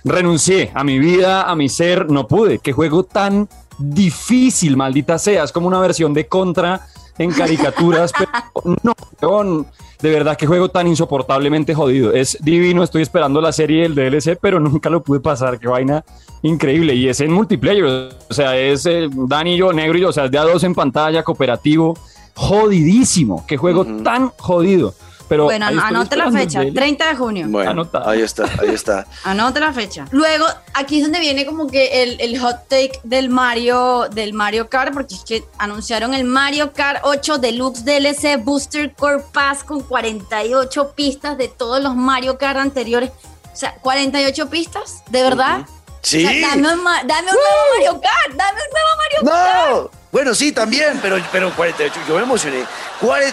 renuncié 0.05 0.71
a 0.73 0.83
mi 0.83 0.99
vida, 0.99 1.49
a 1.49 1.55
mi 1.55 1.67
ser, 1.67 2.09
no 2.09 2.27
pude. 2.27 2.59
Qué 2.59 2.71
juego 2.71 3.03
tan 3.03 3.49
difícil, 3.77 4.77
maldita 4.77 5.17
sea. 5.17 5.43
Es 5.43 5.51
como 5.51 5.67
una 5.67 5.79
versión 5.79 6.13
de 6.13 6.27
Contra 6.27 6.87
en 7.17 7.31
caricaturas, 7.31 8.11
pero 8.17 8.75
no, 8.83 9.65
de 10.01 10.09
verdad 10.09 10.37
qué 10.37 10.45
juego 10.45 10.69
tan 10.69 10.87
insoportablemente 10.87 11.73
jodido. 11.73 12.13
Es 12.13 12.37
divino, 12.41 12.83
estoy 12.83 13.01
esperando 13.01 13.41
la 13.41 13.51
serie 13.51 13.83
del 13.83 13.95
DLC, 13.95 14.37
pero 14.39 14.59
nunca 14.61 14.89
lo 14.89 15.01
pude 15.03 15.19
pasar. 15.19 15.59
Qué 15.59 15.67
vaina 15.67 16.05
increíble. 16.43 16.93
Y 16.93 17.09
es 17.09 17.19
en 17.21 17.31
multiplayer, 17.31 17.85
o 17.85 18.33
sea, 18.33 18.57
es 18.57 18.85
eh, 18.85 19.09
Dani 19.11 19.55
y 19.55 19.57
yo, 19.57 19.73
negro 19.73 19.97
y 19.97 20.01
yo, 20.01 20.09
o 20.09 20.13
sea, 20.13 20.25
es 20.25 20.31
de 20.31 20.37
a 20.37 20.43
dos 20.43 20.63
en 20.63 20.75
pantalla, 20.75 21.23
cooperativo, 21.23 21.97
jodidísimo. 22.35 23.43
Qué 23.47 23.57
juego 23.57 23.85
tan 24.03 24.29
jodido 24.37 24.93
bueno, 25.27 25.65
anote 25.65 26.15
la 26.15 26.31
fecha, 26.31 26.61
30 26.73 27.07
de 27.07 27.15
junio. 27.15 27.47
Bueno, 27.49 27.89
ahí 28.05 28.21
está, 28.21 28.45
ahí 28.59 28.69
está. 28.69 29.07
anote 29.23 29.59
la 29.59 29.73
fecha. 29.73 30.05
Luego, 30.11 30.45
aquí 30.73 30.97
es 30.97 31.03
donde 31.03 31.19
viene 31.19 31.45
como 31.45 31.67
que 31.67 32.03
el, 32.03 32.19
el, 32.21 32.39
hot 32.39 32.67
take 32.67 32.99
del 33.03 33.29
Mario, 33.29 34.07
del 34.11 34.33
Mario 34.33 34.69
Kart, 34.69 34.93
porque 34.93 35.15
es 35.15 35.23
que 35.23 35.43
anunciaron 35.57 36.13
el 36.13 36.23
Mario 36.23 36.73
Kart 36.73 36.99
8 37.03 37.37
Deluxe 37.39 37.83
DLC 37.83 38.43
Booster 38.43 38.93
Core 38.93 39.23
Pass 39.31 39.63
con 39.63 39.81
48 39.81 40.93
pistas 40.95 41.37
de 41.37 41.47
todos 41.47 41.81
los 41.81 41.95
Mario 41.95 42.37
Kart 42.37 42.59
anteriores. 42.59 43.11
O 43.53 43.57
sea, 43.57 43.75
48 43.75 44.49
pistas, 44.49 45.03
¿de 45.09 45.23
verdad? 45.23 45.65
Sí. 46.01 46.23
dame, 46.23 46.73
un, 46.73 46.83
dame 46.83 47.31
un 47.31 47.37
nuevo 47.37 47.63
Mario 47.77 48.01
Kart, 48.01 48.35
dame 48.35 48.59
un 48.59 48.71
nuevo 48.73 48.89
Mario 48.97 49.89
Kart. 49.89 49.94
No. 50.15 50.21
Bueno, 50.21 50.33
sí, 50.33 50.53
también, 50.53 50.97
pero, 51.01 51.17
pero 51.29 51.53
48, 51.53 51.99
yo 52.07 52.15
me 52.15 52.23
emocioné. 52.23 52.63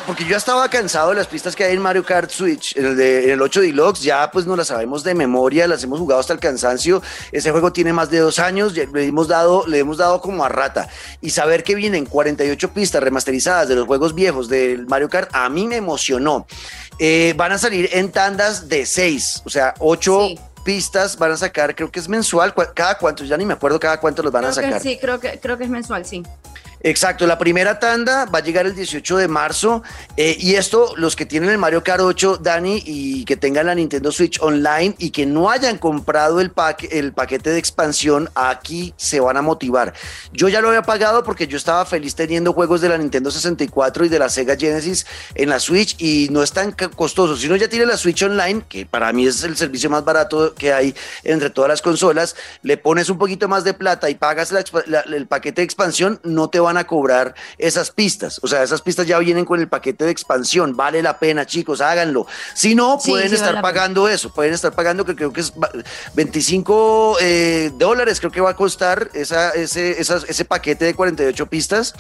Porque 0.05 0.25
yo 0.25 0.31
ya 0.31 0.37
estaba 0.37 0.69
cansado 0.69 1.11
de 1.11 1.14
las 1.14 1.29
pistas 1.29 1.55
que 1.55 1.62
hay 1.62 1.75
en 1.75 1.81
Mario 1.81 2.05
Kart 2.05 2.29
Switch, 2.29 2.76
en 2.76 2.84
el, 2.84 2.96
de, 2.96 3.25
en 3.26 3.31
el 3.31 3.40
8 3.40 3.61
Deluxe, 3.61 4.02
ya 4.02 4.29
pues 4.32 4.46
no 4.46 4.56
las 4.56 4.67
sabemos 4.67 5.05
de 5.05 5.14
memoria, 5.14 5.69
las 5.69 5.84
hemos 5.84 6.00
jugado 6.00 6.20
hasta 6.20 6.32
el 6.32 6.40
cansancio. 6.40 7.00
Ese 7.31 7.52
juego 7.52 7.73
tiene 7.73 7.93
más 7.93 8.11
de 8.11 8.19
dos 8.19 8.40
años, 8.40 8.75
le 8.75 9.06
hemos 9.06 9.29
dado, 9.29 9.64
le 9.69 9.79
hemos 9.79 9.99
dado 9.99 10.20
como 10.20 10.44
a 10.44 10.49
rata. 10.49 10.88
Y 11.20 11.31
saber 11.31 11.62
que 11.62 11.76
vienen 11.76 12.05
48 12.05 12.73
pistas 12.73 13.00
remasterizadas 13.00 13.69
de 13.69 13.76
los 13.76 13.87
juegos 13.87 14.12
viejos 14.12 14.49
del 14.49 14.88
Mario 14.88 15.08
Kart, 15.08 15.31
a 15.32 15.49
mí 15.49 15.69
me 15.69 15.76
emocionó. 15.76 16.49
Eh, 16.99 17.32
van 17.37 17.52
a 17.52 17.58
salir 17.58 17.90
en 17.93 18.11
tandas 18.11 18.69
de 18.69 18.87
seis, 18.87 19.40
o 19.44 19.50
sea, 19.50 19.73
ocho 19.79 20.31
pistas 20.64 21.17
van 21.17 21.31
a 21.31 21.37
sacar, 21.37 21.76
creo 21.76 21.90
que 21.90 22.00
es 22.00 22.08
mensual, 22.08 22.52
cada 22.75 22.99
cuánto, 22.99 23.25
ya 23.25 23.37
ni 23.37 23.46
me 23.46 23.55
acuerdo 23.55 23.79
cada 23.79 24.00
cuánto 24.00 24.23
los 24.23 24.32
van 24.32 24.46
a 24.46 24.52
sacar. 24.52 24.81
sí, 24.81 24.99
creo 25.00 25.20
que, 25.20 25.38
creo 25.38 25.56
que 25.56 25.64
es 25.64 25.70
mensual, 25.70 26.05
sí. 26.05 26.23
Exacto, 26.84 27.26
la 27.29 27.38
primera 27.38 27.79
tanda 27.79 28.25
va 28.25 28.40
a 28.40 28.43
llegar 28.43 28.67
el 28.67 28.75
18 28.75 29.17
de 29.19 29.29
marzo 29.29 29.84
eh, 30.17 30.37
y 30.38 30.56
esto, 30.56 30.94
los 30.96 31.14
que 31.14 31.26
tienen 31.26 31.50
el 31.50 31.58
Mario 31.58 31.84
Kart 31.84 32.00
8, 32.00 32.38
Dani, 32.38 32.82
y 32.84 33.25
que 33.25 33.37
tengan 33.37 33.67
la 33.67 33.75
Nintendo 33.75 34.11
Switch 34.11 34.40
Online 34.40 34.96
y 34.99 35.11
que 35.11 35.25
no 35.25 35.49
hayan 35.49 35.79
comprado 35.79 36.40
el, 36.40 36.52
el 36.90 37.12
paquete 37.12 37.50
de 37.50 37.58
expansión, 37.58 38.31
aquí 38.34 38.94
se 38.96 39.20
van 39.20 39.37
a 39.37 39.43
motivar. 39.43 39.93
Yo 40.32 40.49
ya 40.49 40.61
lo 40.61 40.69
había 40.69 40.82
pagado 40.82 41.23
porque 41.23 41.46
yo 41.46 41.56
estaba 41.56 41.84
feliz 41.84 42.17
teniendo 42.17 42.52
juegos 42.52 42.81
de 42.81 42.88
la 42.88 42.99
Nintendo 42.99 43.31
64 43.31 44.06
y 44.06 44.08
de 44.08 44.19
la 44.19 44.29
Sega 44.29 44.56
Genesis 44.56 45.06
en 45.37 45.50
la 45.50 45.61
Switch 45.61 45.94
y 46.00 46.29
no 46.32 46.43
es 46.43 46.52
tan 46.52 46.73
costoso. 46.73 47.37
Si 47.37 47.46
uno 47.46 47.55
ya 47.56 47.69
tiene 47.69 47.87
la 47.87 47.96
Switch 47.96 48.23
Online, 48.23 48.64
que 48.69 48.87
para 48.87 49.12
mí 49.12 49.26
es 49.26 49.44
el 49.44 49.56
servicio 49.56 49.88
más 49.88 50.05
barato 50.05 50.55
que 50.55 50.73
hay 50.73 50.94
entre 51.23 51.50
todas 51.50 51.69
las 51.69 51.82
consolas, 51.82 52.34
le 52.62 52.77
pones 52.77 53.08
un 53.08 53.19
poquito 53.19 53.46
más 53.46 53.62
de 53.62 53.74
plata 53.74 54.10
y 54.10 54.17
pagas 54.17 54.53
el 54.53 55.27
paquete 55.29 55.60
de 55.60 55.65
expansión, 55.65 56.20
no 56.24 56.51
te 56.51 56.58
van 56.58 56.71
a 56.76 56.84
cobrar 56.84 57.34
esas 57.58 57.91
pistas. 57.91 58.41
O 58.43 58.46
sea, 58.46 58.62
esas 58.62 58.82
pistas 58.82 59.06
ya 59.06 59.19
vienen 59.19 59.44
con 59.44 59.60
el 59.60 59.69
paquete 59.69 60.05
de 60.05 60.10
expansión. 60.10 60.76
Vale 60.76 61.02
la 61.02 61.19
pena, 61.19 61.46
chicos, 61.46 61.81
háganlo. 61.81 62.26
Si 62.55 62.74
no, 62.74 62.98
pueden 63.05 63.32
estar 63.32 63.60
pagando 63.60 64.08
eso. 64.08 64.32
Pueden 64.32 64.55
estar 64.55 64.72
pagando, 64.74 65.05
que 65.05 65.14
creo 65.14 65.32
que 65.32 65.41
es 65.41 65.52
25 66.14 67.19
eh, 67.20 67.72
dólares, 67.76 68.20
creo 68.20 68.32
que 68.32 68.41
va 68.41 68.50
a 68.50 68.56
costar 68.56 69.10
esa, 69.14 69.50
ese, 69.50 70.00
ese 70.00 70.44
paquete 70.44 70.84
de 70.84 70.94
48 70.94 71.46
pistas. 71.46 71.94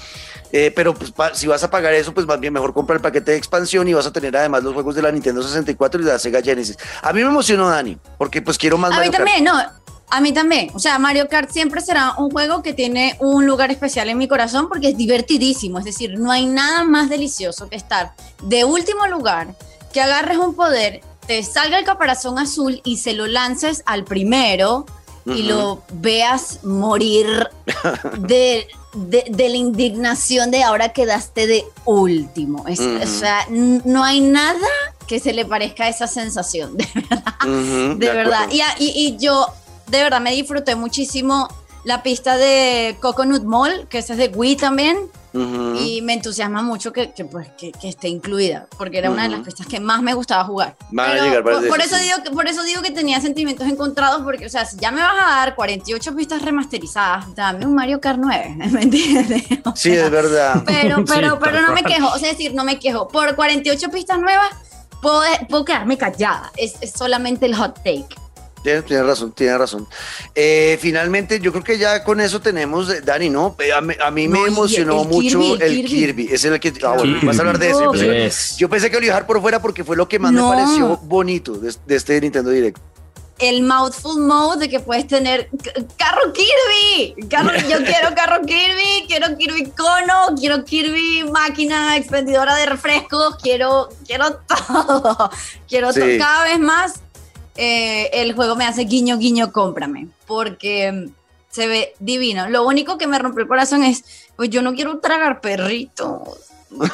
Eh, 0.52 0.70
pero 0.74 0.94
pues, 0.94 1.12
si 1.32 1.46
vas 1.46 1.64
a 1.64 1.70
pagar 1.70 1.94
eso, 1.94 2.12
pues 2.12 2.26
más 2.26 2.38
bien 2.38 2.52
mejor 2.52 2.74
compra 2.74 2.94
el 2.94 3.02
paquete 3.02 3.30
de 3.30 3.38
expansión 3.38 3.88
y 3.88 3.94
vas 3.94 4.06
a 4.06 4.12
tener 4.12 4.36
además 4.36 4.62
los 4.62 4.74
juegos 4.74 4.94
de 4.94 5.02
la 5.02 5.10
Nintendo 5.10 5.42
64 5.42 6.02
y 6.02 6.04
de 6.04 6.12
la 6.12 6.18
Sega 6.18 6.42
Genesis. 6.42 6.76
A 7.00 7.12
mí 7.12 7.22
me 7.22 7.28
emocionó, 7.28 7.68
Dani, 7.68 7.96
porque 8.18 8.42
pues 8.42 8.58
quiero 8.58 8.76
más. 8.76 8.92
A 8.92 9.00
mí 9.00 9.10
también, 9.10 9.44
no 9.44 9.58
a 10.12 10.20
mí 10.20 10.32
también. 10.32 10.70
O 10.74 10.78
sea, 10.78 10.98
Mario 10.98 11.26
Kart 11.26 11.50
siempre 11.50 11.80
será 11.80 12.14
un 12.18 12.30
juego 12.30 12.62
que 12.62 12.74
tiene 12.74 13.16
un 13.18 13.46
lugar 13.46 13.70
especial 13.70 14.10
en 14.10 14.18
mi 14.18 14.28
corazón 14.28 14.68
porque 14.68 14.90
es 14.90 14.96
divertidísimo. 14.96 15.78
Es 15.78 15.86
decir, 15.86 16.18
no 16.18 16.30
hay 16.30 16.44
nada 16.44 16.84
más 16.84 17.08
delicioso 17.08 17.70
que 17.70 17.76
estar 17.76 18.12
de 18.42 18.66
último 18.66 19.06
lugar, 19.06 19.56
que 19.90 20.02
agarres 20.02 20.36
un 20.36 20.54
poder, 20.54 21.00
te 21.26 21.42
salga 21.42 21.78
el 21.78 21.86
caparazón 21.86 22.38
azul 22.38 22.82
y 22.84 22.98
se 22.98 23.14
lo 23.14 23.26
lances 23.26 23.82
al 23.86 24.04
primero 24.04 24.84
y 25.24 25.44
lo 25.44 25.82
veas 25.94 26.62
morir 26.62 27.48
de, 28.18 28.66
de, 28.92 29.48
la 29.48 29.56
indignación 29.56 30.50
de 30.50 30.62
ahora 30.62 30.90
quedaste 30.90 31.46
de 31.46 31.64
último. 31.86 32.66
O 32.68 33.06
sea, 33.06 33.46
no 33.48 34.04
hay 34.04 34.20
nada 34.20 34.68
que 35.06 35.20
se 35.20 35.32
le 35.32 35.46
parezca 35.46 35.84
a 35.84 35.88
esa 35.88 36.06
sensación, 36.06 36.76
de 36.76 36.86
verdad. 36.92 37.96
de, 37.96 38.12
verdad. 38.12 38.48
y, 38.50 38.62
y, 38.78 39.16
yo 39.16 39.46
de 39.92 40.02
verdad 40.02 40.20
me 40.20 40.32
disfruté 40.32 40.74
muchísimo 40.74 41.48
la 41.84 42.02
pista 42.02 42.36
de 42.36 42.96
Coconut 43.00 43.42
Mall, 43.44 43.86
que 43.88 43.98
es 43.98 44.08
de 44.08 44.28
Wii 44.28 44.56
también. 44.56 44.98
y 45.34 46.02
me 46.02 46.12
entusiasma 46.12 46.60
mucho 46.60 46.92
que, 46.92 47.12
que 47.12 47.24
pues, 47.24 47.48
que, 47.56 47.72
que, 47.72 47.88
esté 47.88 48.08
incluida, 48.08 48.66
porque 48.76 48.98
era 48.98 49.10
una 49.10 49.22
de 49.22 49.30
las 49.30 49.40
pistas 49.40 49.66
que 49.66 49.80
más 49.80 50.02
me 50.02 50.12
gustaba 50.12 50.44
jugar. 50.44 50.76
Van 50.90 51.10
a 51.18 51.24
llegar 51.24 51.42
por, 51.42 51.66
por 51.68 51.80
eso 51.80 51.96
digo, 51.98 52.16
que- 52.22 52.30
por 52.30 52.46
eso 52.46 52.62
digo 52.64 52.82
que 52.82 52.90
tenía 52.90 53.18
sentimientos 53.18 53.66
encontrados, 53.66 54.20
porque, 54.24 54.44
o 54.44 54.48
sea, 54.50 54.66
si 54.66 54.76
ya 54.76 54.90
me 54.90 55.00
vas 55.00 55.14
a 55.18 55.24
dar 55.36 55.54
48 55.54 56.14
pistas 56.14 56.42
remasterizadas, 56.42 57.34
dame 57.34 57.64
un 57.66 57.74
Mario 57.74 57.98
Kart 58.00 58.18
9, 58.20 58.56
¿me 58.72 58.82
entiendes? 58.82 59.42
O 59.64 59.74
Sí, 59.74 59.94
sea, 59.94 60.04
es 60.04 60.10
verdad. 60.10 60.62
Pero, 60.66 60.96
Sí, 60.98 61.04
pero, 61.08 61.28
tal 61.30 61.38
pero 61.40 61.62
no 61.62 61.72
me 61.72 61.82
quejo, 61.82 62.08
o 62.08 62.18
sea, 62.18 62.30
es 62.30 62.36
decir, 62.36 62.54
no 62.54 62.64
me 62.64 62.78
quejo. 62.78 63.08
Por 63.08 63.34
48 63.34 63.88
pistas 63.90 64.18
nuevas, 64.20 64.50
puedo, 65.00 65.22
puedo 65.48 65.64
quedarme 65.64 65.96
callada. 65.96 66.52
Es, 66.58 66.74
es 66.82 66.92
solamente 66.92 67.46
el 67.46 67.54
hot 67.56 67.76
take. 67.76 68.06
Tienes, 68.62 68.84
tienes 68.84 69.04
razón, 69.06 69.32
tienes 69.32 69.58
razón. 69.58 69.88
Eh, 70.34 70.78
finalmente, 70.80 71.40
yo 71.40 71.50
creo 71.50 71.64
que 71.64 71.78
ya 71.78 72.04
con 72.04 72.20
eso 72.20 72.40
tenemos, 72.40 72.88
eh, 72.90 73.00
Dani, 73.00 73.28
¿no? 73.28 73.56
Eh, 73.58 73.72
A, 73.72 73.80
mí- 73.80 73.94
a 74.00 74.10
mí 74.10 74.28
No, 74.28 74.34
me 74.40 74.44
y 74.44 74.52
emocionó 74.52 75.02
el 75.02 75.08
mucho 75.08 75.40
Kirby, 75.40 75.52
el 75.54 75.62
el 75.62 75.84
Kirby. 75.84 76.28
Es 76.30 76.44
el 76.44 76.60
que. 76.60 76.72
Ah, 76.84 76.94
bueno, 76.96 77.18
vas 77.24 77.36
a 77.38 77.40
hablar 77.40 77.58
de 77.58 77.70
eso. 77.70 77.82
Yo 77.84 77.90
pensé, 77.90 78.22
Yes. 78.24 78.56
yo 78.58 78.68
pensé 78.70 78.90
que 78.90 78.98
lo 78.98 79.04
iba 79.04 79.12
a 79.14 79.16
dejar 79.16 79.26
por 79.26 79.40
fuera 79.40 79.60
porque 79.60 79.82
fue 79.82 79.96
lo 79.96 80.08
que 80.08 80.18
más 80.20 80.32
No. 80.32 80.50
me 80.50 80.56
pareció 80.56 80.96
bonito 80.98 81.54
de, 81.54 81.74
de 81.86 81.96
este 81.96 82.20
Nintendo 82.20 82.50
Direct. 82.50 82.78
El 83.38 83.62
mouthful 83.64 84.20
mode 84.22 84.60
de 84.60 84.68
que 84.68 84.78
puedes 84.78 85.08
tener 85.08 85.48
carro 85.96 86.32
Kirby. 86.32 87.26
Carro, 87.28 87.50
yo 87.68 87.78
quiero 87.84 88.14
carro 88.14 88.40
Kirby, 88.46 89.06
quiero 89.08 89.36
Kirby 89.36 89.72
cono, 89.76 90.36
quiero 90.38 90.64
Kirby 90.64 91.24
máquina 91.32 91.96
expendedora 91.96 92.54
de 92.54 92.66
refrescos, 92.66 93.36
quiero, 93.42 93.88
quiero 94.06 94.38
todo. 94.46 95.30
Quiero 95.68 95.92
Sí. 95.92 95.98
todo. 96.00 96.18
Cada 96.18 96.44
vez 96.44 96.60
más 96.60 97.00
eh, 97.56 98.10
el 98.14 98.34
juego 98.34 98.56
me 98.56 98.64
hace 98.66 98.82
guiño, 98.84 99.18
guiño, 99.18 99.52
cómprame. 99.52 100.08
Porque 100.26 101.08
se 101.50 101.66
ve 101.66 101.94
divino. 101.98 102.48
Lo 102.48 102.66
único 102.66 102.96
que 102.98 103.06
me 103.06 103.18
rompió 103.18 103.42
el 103.42 103.48
corazón 103.48 103.82
es, 103.84 104.04
pues 104.36 104.50
yo 104.50 104.62
no 104.62 104.74
quiero 104.74 104.98
tragar 104.98 105.40
perritos. 105.40 106.20
No, 106.70 106.86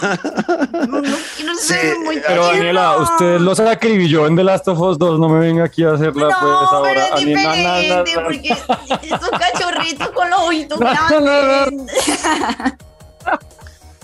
no 1.00 1.16
quiero 1.36 1.54
ser 1.54 1.94
Sí, 1.94 1.98
muy 2.04 2.20
Pero. 2.26 2.46
Daniela, 2.46 2.96
usted 2.96 3.38
los 3.38 3.60
acribilló 3.60 4.26
en 4.26 4.34
The 4.34 4.42
Last 4.42 4.66
of 4.66 4.80
Us 4.80 4.98
2, 4.98 5.20
no 5.20 5.28
me 5.28 5.38
venga 5.38 5.64
aquí 5.66 5.84
a 5.84 5.92
hacerla 5.92 6.26
pues 6.30 6.40
No, 6.40 6.48
ahora. 6.48 6.90
pero 6.92 7.00
es 7.04 7.12
A 7.12 7.24
mí, 7.24 7.32
na, 7.34 7.42
na, 7.42 7.54
na, 7.54 8.02
diferente, 8.02 8.16
na. 8.16 8.24
porque 8.66 9.06
estos 9.06 9.30
cachorritos 9.30 10.08
con 10.10 10.28
los 10.30 10.40
ojitos 10.40 10.80
No, 10.80 10.86
no, 11.10 11.20
no. 11.20 11.20
grandes. 11.20 11.96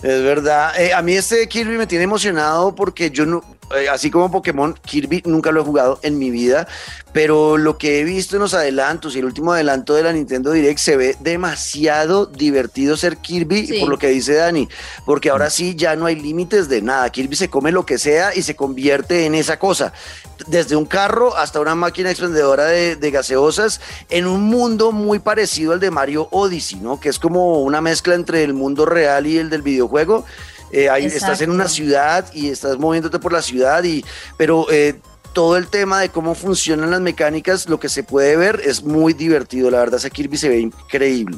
Es 0.02 0.23
verdad. 0.23 0.78
Eh, 0.78 0.92
a 0.92 1.00
mí 1.02 1.14
este 1.14 1.49
Kirby 1.49 1.78
me 1.78 1.87
tiene 1.87 2.04
emocionado 2.04 2.75
porque 2.75 3.11
yo 3.11 3.25
no, 3.25 3.42
así 3.90 4.11
como 4.11 4.30
Pokémon, 4.30 4.75
Kirby 4.85 5.23
nunca 5.25 5.50
lo 5.52 5.61
he 5.61 5.64
jugado 5.64 5.99
en 6.02 6.18
mi 6.18 6.30
vida, 6.30 6.66
pero 7.12 7.56
lo 7.56 7.78
que 7.78 8.00
he 8.00 8.04
visto 8.04 8.37
en 8.37 8.42
los 8.42 8.54
adelantos 8.54 9.14
y 9.14 9.21
el 9.21 9.25
último 9.25 9.52
adelanto 9.52 9.94
de 9.94 10.02
la 10.02 10.12
Nintendo 10.12 10.50
Direct 10.52 10.78
se 10.78 10.97
ve 10.97 11.16
demasiado 11.21 12.26
divertido 12.26 12.97
ser 12.97 13.16
Kirby, 13.18 13.66
Sí. 13.66 13.80
por 13.80 13.88
lo 13.88 13.99
que 13.99 14.09
dice 14.09 14.35
Dani, 14.35 14.68
porque 15.06 15.30
ahora 15.30 15.50
sí 15.50 15.75
ya 15.76 15.97
no 15.97 16.06
hay 16.06 16.16
límites 16.16 16.68
de 16.68 16.83
nada. 16.83 17.11
Kirby 17.11 17.37
se 17.37 17.49
come 17.49 17.73
lo 17.73 17.87
que 17.87 17.99
sea 17.99 18.35
y 18.35 18.42
se 18.42 18.56
convierte 18.56 19.26
en 19.26 19.35
esa 19.35 19.59
cosa. 19.59 19.92
Desde 20.49 20.76
un 20.76 20.85
carro 20.85 21.37
hasta 21.37 21.61
una 21.61 21.75
máquina 21.75 22.11
expendedora 22.11 22.64
de, 22.66 22.97
de 22.97 23.11
gaseosas 23.11 23.80
en 24.11 24.26
un 24.26 24.42
mundo 24.42 24.90
muy 24.92 25.21
parecido 25.21 25.73
al 25.73 25.80
de 25.80 25.90
Mario 25.90 26.28
Odyssey, 26.33 26.80
¿no? 26.80 26.99
Que 27.00 27.09
es 27.09 27.18
como 27.18 27.62
una 27.62 27.80
mezcla 27.80 28.14
entre 28.14 28.42
el 28.42 28.52
mundo 28.52 28.85
real 28.85 29.26
y 29.26 29.38
el 29.38 29.49
del 29.49 29.62
videojuego. 29.62 30.25
Eh, 30.71 30.88
ahí 30.88 31.04
estás 31.06 31.40
en 31.40 31.50
una 31.50 31.68
ciudad 31.68 32.26
y 32.33 32.49
estás 32.49 32.78
moviéndote 32.78 33.18
por 33.18 33.33
la 33.33 33.42
ciudad, 33.42 33.85
y, 33.85 34.04
pero 34.37 34.71
eh, 34.71 35.00
todo 35.33 35.56
el 35.56 35.68
tema 35.68 36.00
de 36.00 36.09
cómo 36.09 36.35
funcionan 36.35 36.90
las 36.90 37.00
mecánicas, 37.00 37.68
lo 37.68 37.78
que 37.78 37.88
se 37.88 38.02
puede 38.02 38.37
ver 38.37 38.61
es 38.64 38.83
muy 38.83 39.12
divertido. 39.12 39.71
La 39.71 39.78
verdad, 39.78 39.99
ese 39.99 40.11
Kirby 40.11 40.37
se 40.37 40.49
ve 40.49 40.61
increíble. 40.61 41.37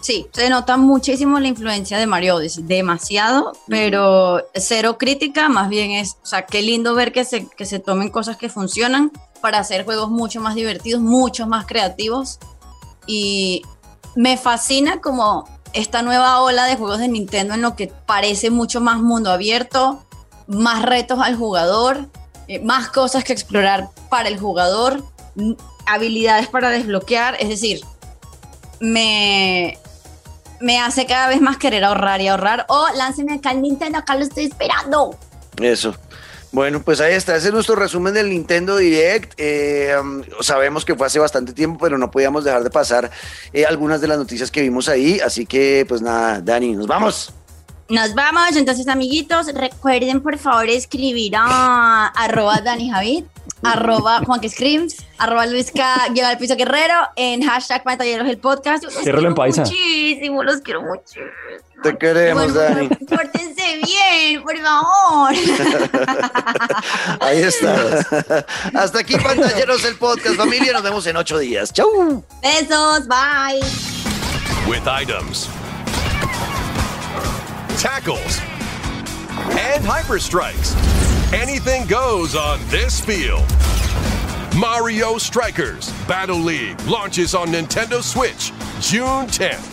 Sí, 0.00 0.26
se 0.32 0.50
nota 0.50 0.76
muchísimo 0.76 1.40
la 1.40 1.48
influencia 1.48 1.96
de 1.96 2.06
Mario 2.06 2.36
Odyssey, 2.36 2.62
demasiado, 2.64 3.52
pero 3.68 4.44
cero 4.54 4.98
crítica, 4.98 5.48
más 5.48 5.70
bien 5.70 5.92
es, 5.92 6.18
o 6.22 6.26
sea, 6.26 6.44
qué 6.44 6.60
lindo 6.60 6.94
ver 6.94 7.10
que 7.10 7.24
se, 7.24 7.46
que 7.46 7.64
se 7.64 7.78
tomen 7.78 8.10
cosas 8.10 8.36
que 8.36 8.50
funcionan 8.50 9.10
para 9.40 9.60
hacer 9.60 9.86
juegos 9.86 10.10
mucho 10.10 10.42
más 10.42 10.56
divertidos, 10.56 11.00
mucho 11.00 11.46
más 11.46 11.64
creativos. 11.64 12.38
Y 13.06 13.62
me 14.14 14.36
fascina 14.36 15.00
como 15.00 15.48
esta 15.74 16.02
nueva 16.02 16.40
ola 16.40 16.64
de 16.64 16.76
juegos 16.76 16.98
de 16.98 17.08
Nintendo 17.08 17.54
en 17.54 17.62
lo 17.62 17.76
que 17.76 17.88
parece 18.06 18.50
mucho 18.50 18.80
más 18.80 18.98
mundo 18.98 19.30
abierto, 19.30 20.04
más 20.46 20.82
retos 20.82 21.18
al 21.20 21.36
jugador, 21.36 22.08
eh, 22.48 22.60
más 22.60 22.88
cosas 22.88 23.24
que 23.24 23.32
explorar 23.32 23.88
para 24.08 24.28
el 24.28 24.38
jugador, 24.38 25.04
habilidades 25.86 26.48
para 26.48 26.70
desbloquear, 26.70 27.36
es 27.40 27.48
decir, 27.48 27.80
me, 28.80 29.78
me 30.60 30.78
hace 30.78 31.06
cada 31.06 31.28
vez 31.28 31.40
más 31.40 31.56
querer 31.56 31.84
ahorrar 31.84 32.20
y 32.20 32.28
ahorrar. 32.28 32.66
O 32.68 32.86
lánceme 32.96 33.34
acá 33.34 33.50
el 33.52 33.62
Nintendo, 33.62 33.98
acá 33.98 34.14
lo 34.14 34.22
estoy 34.22 34.44
esperando. 34.44 35.16
Eso. 35.60 35.94
Bueno, 36.54 36.80
pues 36.84 37.00
ahí 37.00 37.14
está. 37.14 37.34
Ese 37.34 37.48
es 37.48 37.52
nuestro 37.52 37.74
resumen 37.74 38.14
del 38.14 38.30
Nintendo 38.30 38.76
Direct. 38.76 39.32
Eh, 39.38 39.92
um, 40.00 40.22
sabemos 40.40 40.84
que 40.84 40.94
fue 40.94 41.08
hace 41.08 41.18
bastante 41.18 41.52
tiempo, 41.52 41.80
pero 41.82 41.98
no 41.98 42.12
podíamos 42.12 42.44
dejar 42.44 42.62
de 42.62 42.70
pasar 42.70 43.10
eh, 43.52 43.66
algunas 43.66 44.00
de 44.00 44.06
las 44.06 44.18
noticias 44.18 44.52
que 44.52 44.62
vimos 44.62 44.88
ahí. 44.88 45.18
Así 45.18 45.46
que, 45.46 45.84
pues 45.88 46.00
nada, 46.00 46.40
Dani, 46.40 46.76
nos 46.76 46.86
vamos. 46.86 47.34
Nos 47.88 48.14
vamos, 48.14 48.56
entonces 48.56 48.88
amiguitos, 48.88 49.52
recuerden 49.52 50.22
por 50.22 50.38
favor 50.38 50.68
escribir 50.68 51.34
a 51.36 52.06
arroba 52.06 52.60
Dani 52.62 52.90
Javid, 52.90 53.24
arroba 53.62 54.20
Juan 54.24 54.40
que 54.40 54.48
Screams, 54.48 54.96
arroba 55.18 55.44
Luis 55.46 55.70
K, 55.70 56.08
lleva 56.14 56.32
el 56.32 56.38
piso 56.38 56.56
guerrero, 56.56 56.94
en 57.16 57.42
hashtag 57.42 57.82
pantalleros 57.84 58.26
el 58.28 58.38
podcast. 58.38 58.84
En 58.84 58.90
quiero 59.02 59.34
paisa. 59.34 59.62
Muchísimo, 59.62 60.42
los 60.42 60.60
quiero 60.62 60.80
mucho. 60.82 61.20
Te 61.82 61.98
queremos, 61.98 62.54
Bueno, 62.54 62.74
Dani. 62.74 62.88
Pórtense 62.88 63.80
bien, 63.84 64.42
por 64.42 64.56
favor. 64.58 65.34
Ahí 67.20 67.42
está. 67.42 68.46
Hasta 68.74 69.00
aquí, 69.00 69.16
pantalleros, 69.18 69.84
el 69.84 69.96
podcast. 69.96 70.36
Familia, 70.36 70.72
nos 70.72 70.82
vemos 70.82 71.06
en 71.06 71.16
ocho 71.18 71.36
días. 71.38 71.70
Chau. 71.70 72.24
Besos, 72.42 73.06
bye. 73.06 73.60
with 74.66 74.88
items, 74.88 75.46
tackles, 77.84 78.40
and 79.58 79.84
hyper 79.84 80.18
strikes. 80.18 80.74
Anything 81.34 81.86
goes 81.86 82.34
on 82.34 82.58
this 82.68 82.98
field. 82.98 83.44
Mario 84.56 85.18
Strikers 85.18 85.92
Battle 86.08 86.38
League 86.38 86.80
launches 86.84 87.34
on 87.34 87.48
Nintendo 87.48 88.02
Switch 88.02 88.52
June 88.80 89.26
10th. 89.26 89.70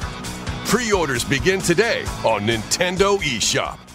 Pre 0.67 0.91
orders 0.91 1.23
begin 1.23 1.61
today 1.61 2.01
on 2.25 2.41
Nintendo 2.41 3.17
eShop. 3.19 3.90